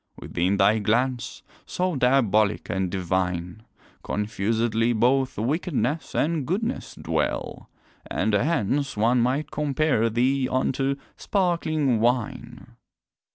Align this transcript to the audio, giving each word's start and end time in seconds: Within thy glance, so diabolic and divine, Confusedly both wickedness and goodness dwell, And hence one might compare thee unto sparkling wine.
Within 0.17 0.57
thy 0.57 0.79
glance, 0.79 1.43
so 1.63 1.95
diabolic 1.95 2.71
and 2.71 2.89
divine, 2.89 3.61
Confusedly 4.03 4.93
both 4.93 5.37
wickedness 5.37 6.15
and 6.15 6.47
goodness 6.47 6.95
dwell, 6.95 7.69
And 8.09 8.33
hence 8.33 8.97
one 8.97 9.21
might 9.21 9.51
compare 9.51 10.09
thee 10.09 10.49
unto 10.49 10.95
sparkling 11.17 11.99
wine. 11.99 12.77